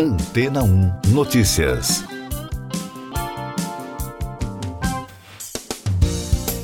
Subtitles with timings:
[0.00, 2.04] Antena 1 Notícias.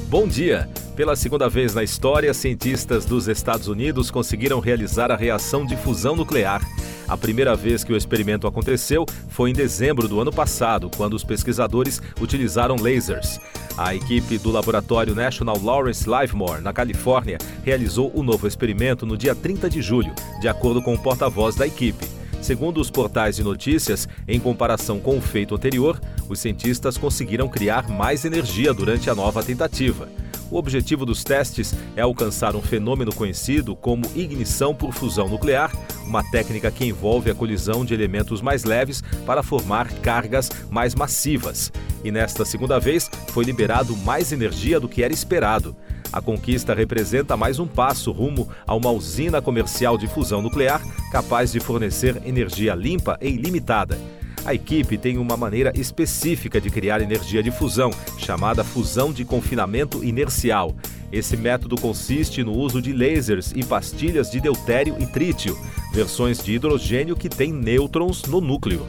[0.09, 0.71] Bom dia!
[0.95, 6.15] Pela segunda vez na história, cientistas dos Estados Unidos conseguiram realizar a reação de fusão
[6.15, 6.63] nuclear.
[7.09, 11.25] A primeira vez que o experimento aconteceu foi em dezembro do ano passado, quando os
[11.25, 13.41] pesquisadores utilizaram lasers.
[13.77, 19.35] A equipe do laboratório National Lawrence Livermore, na Califórnia, realizou o novo experimento no dia
[19.35, 22.07] 30 de julho, de acordo com o porta-voz da equipe.
[22.45, 25.99] Segundo os portais de notícias, em comparação com o feito anterior,
[26.29, 30.11] os cientistas conseguiram criar mais energia durante a nova tentativa.
[30.51, 35.73] O objetivo dos testes é alcançar um fenômeno conhecido como ignição por fusão nuclear,
[36.07, 41.73] uma técnica que envolve a colisão de elementos mais leves para formar cargas mais massivas.
[42.05, 45.75] E nesta segunda vez foi liberado mais energia do que era esperado.
[46.15, 51.51] A conquista representa mais um passo rumo a uma usina comercial de fusão nuclear capaz
[51.51, 53.99] de fornecer energia limpa e ilimitada.
[54.45, 60.05] A equipe tem uma maneira específica de criar energia de fusão, chamada fusão de confinamento
[60.05, 60.77] inercial.
[61.15, 65.57] Esse método consiste no uso de lasers e pastilhas de deutério e trítio,
[65.93, 68.89] versões de hidrogênio que têm nêutrons no núcleo.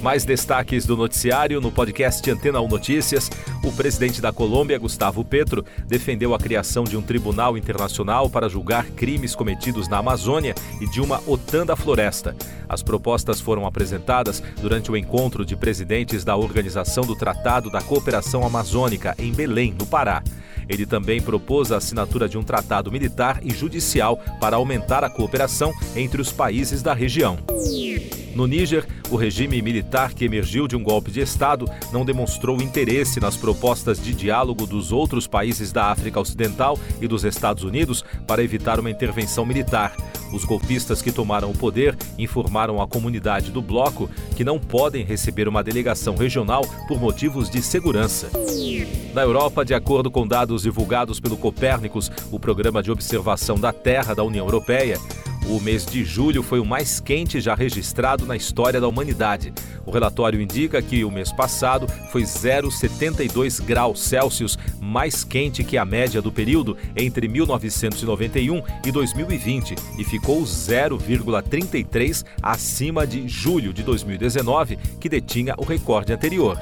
[0.00, 3.30] Mais destaques do noticiário no podcast Antena 1 Notícias.
[3.62, 8.86] O presidente da Colômbia, Gustavo Petro, defendeu a criação de um tribunal internacional para julgar
[8.92, 12.34] crimes cometidos na Amazônia e de uma OTAN da floresta.
[12.66, 18.46] As propostas foram apresentadas durante o encontro de presidentes da Organização do Tratado da Cooperação
[18.46, 20.22] Amazônica em Belém, no Pará.
[20.68, 25.72] Ele também propôs a assinatura de um tratado militar e judicial para aumentar a cooperação
[25.94, 27.38] entre os países da região.
[28.34, 33.20] No Níger, o regime militar que emergiu de um golpe de Estado não demonstrou interesse
[33.20, 38.42] nas propostas de diálogo dos outros países da África Ocidental e dos Estados Unidos para
[38.42, 39.94] evitar uma intervenção militar.
[40.34, 45.46] Os golpistas que tomaram o poder informaram à comunidade do bloco que não podem receber
[45.46, 48.28] uma delegação regional por motivos de segurança.
[49.14, 54.12] Na Europa, de acordo com dados divulgados pelo Copérnicos, o programa de observação da Terra
[54.12, 54.98] da União Europeia,
[55.48, 59.52] o mês de julho foi o mais quente já registrado na história da humanidade.
[59.84, 65.84] O relatório indica que o mês passado foi 0,72 graus Celsius mais quente que a
[65.84, 74.78] média do período entre 1991 e 2020 e ficou 0,33 acima de julho de 2019,
[74.98, 76.58] que detinha o recorde anterior.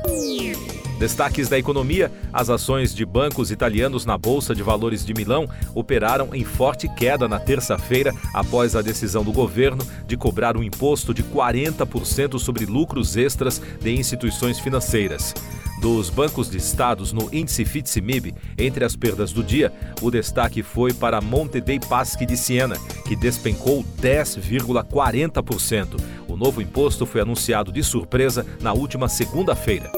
[0.98, 6.34] Destaques da economia: as ações de bancos italianos na Bolsa de Valores de Milão operaram
[6.34, 11.22] em forte queda na terça-feira após a decisão do governo de cobrar um imposto de
[11.22, 15.34] 40% sobre lucros extras de instituições financeiras
[15.82, 20.94] dos bancos de estados no índice FTSE/MIB, entre as perdas do dia, o destaque foi
[20.94, 26.00] para Monte dei Paschi de Siena, que despencou 10,40%.
[26.28, 29.90] O novo imposto foi anunciado de surpresa na última segunda-feira.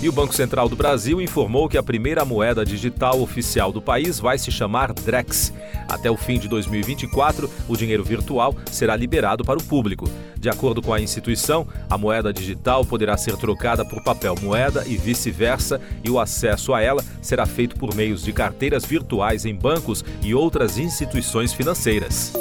[0.00, 4.20] E o Banco Central do Brasil informou que a primeira moeda digital oficial do país
[4.20, 5.52] vai se chamar Drex.
[5.88, 10.08] Até o fim de 2024, o dinheiro virtual será liberado para o público.
[10.38, 14.96] De acordo com a instituição, a moeda digital poderá ser trocada por papel moeda e
[14.96, 20.04] vice-versa, e o acesso a ela será feito por meios de carteiras virtuais em bancos
[20.22, 22.32] e outras instituições financeiras.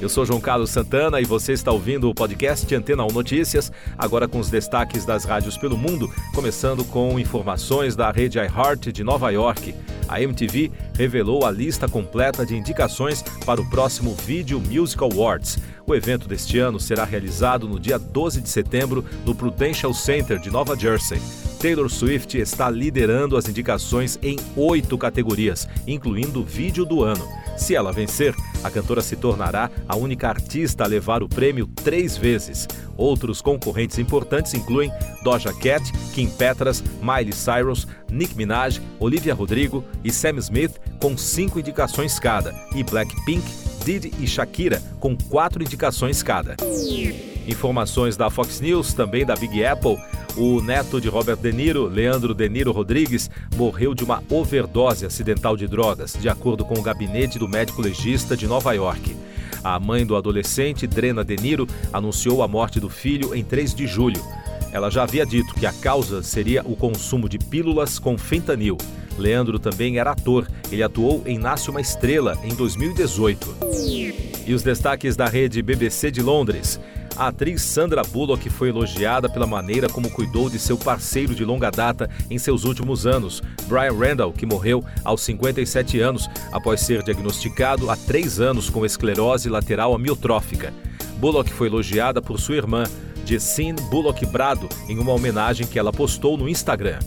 [0.00, 4.26] Eu sou João Carlos Santana e você está ouvindo o podcast Antena 1 Notícias, agora
[4.26, 9.30] com os destaques das rádios pelo mundo, começando com informações da rede iHeart de Nova
[9.30, 9.74] York.
[10.08, 15.58] A MTV revelou a lista completa de indicações para o próximo Video Music Awards.
[15.86, 20.50] O evento deste ano será realizado no dia 12 de setembro no Prudential Center de
[20.50, 21.20] Nova Jersey.
[21.60, 27.26] Taylor Swift está liderando as indicações em oito categorias, incluindo Vídeo do Ano.
[27.56, 28.34] Se ela vencer,
[28.64, 32.66] a cantora se tornará a única artista a levar o prêmio três vezes.
[32.96, 34.90] Outros concorrentes importantes incluem
[35.22, 35.82] Doja Cat,
[36.14, 42.54] Kim Petras, Miley Cyrus, Nick Minaj, Olivia Rodrigo e Sam Smith, com cinco indicações cada,
[42.74, 43.44] e Blackpink,
[43.84, 46.56] Diddy e Shakira, com quatro indicações cada.
[47.46, 49.98] Informações da Fox News, também da Big Apple.
[50.36, 55.56] O neto de Robert De Niro, Leandro De Niro Rodrigues, morreu de uma overdose acidental
[55.56, 59.14] de drogas, de acordo com o gabinete do médico legista de Nova York.
[59.64, 63.86] A mãe do adolescente, Drena De Niro, anunciou a morte do filho em 3 de
[63.86, 64.22] julho.
[64.72, 68.78] Ela já havia dito que a causa seria o consumo de pílulas com fentanil.
[69.18, 70.48] Leandro também era ator.
[70.70, 73.56] Ele atuou em Nasce uma Estrela em 2018.
[74.46, 76.80] E os destaques da rede BBC de Londres.
[77.16, 81.70] A atriz Sandra Bullock foi elogiada pela maneira como cuidou de seu parceiro de longa
[81.70, 87.90] data em seus últimos anos, Brian Randall, que morreu aos 57 anos após ser diagnosticado
[87.90, 90.72] há três anos com esclerose lateral amiotrófica.
[91.18, 92.84] Bullock foi elogiada por sua irmã,
[93.24, 96.98] Jessine Bullock Brado, em uma homenagem que ela postou no Instagram.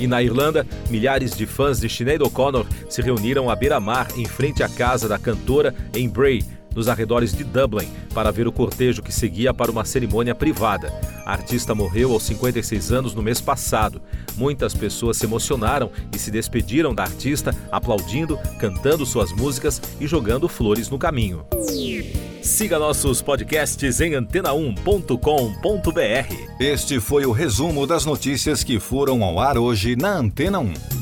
[0.00, 4.62] E na Irlanda, milhares de fãs de Sinead O'Connor se reuniram à beira-mar em frente
[4.62, 6.42] à casa da cantora em Bray,
[6.74, 10.92] nos arredores de Dublin, para ver o cortejo que seguia para uma cerimônia privada.
[11.24, 14.00] A artista morreu aos 56 anos no mês passado.
[14.36, 20.48] Muitas pessoas se emocionaram e se despediram da artista, aplaudindo, cantando suas músicas e jogando
[20.48, 21.44] flores no caminho.
[22.42, 26.56] Siga nossos podcasts em antena1.com.br.
[26.58, 31.01] Este foi o resumo das notícias que foram ao ar hoje na Antena 1.